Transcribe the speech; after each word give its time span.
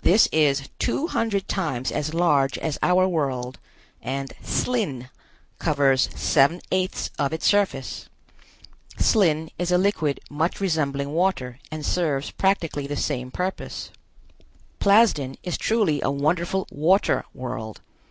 This 0.00 0.28
is 0.32 0.70
two 0.78 1.08
hundred 1.08 1.46
times 1.46 1.92
as 1.92 2.14
large 2.14 2.56
as 2.56 2.78
our 2.82 3.06
world, 3.06 3.58
and 4.00 4.32
"slin" 4.42 5.10
covers 5.58 6.08
seven 6.16 6.62
eighths 6.72 7.10
of 7.18 7.34
its 7.34 7.44
surface. 7.44 8.08
Slin 8.98 9.50
is 9.58 9.70
a 9.70 9.76
liquid 9.76 10.20
much 10.30 10.58
resembling 10.58 11.12
water 11.12 11.58
and 11.70 11.84
serves 11.84 12.30
practically 12.30 12.86
the 12.86 12.96
same 12.96 13.30
purpose. 13.30 13.90
Plasden 14.80 15.36
is 15.42 15.58
truly 15.58 16.00
a 16.00 16.10
wonderful 16.10 16.66
water 16.70 17.26
world. 17.34 17.82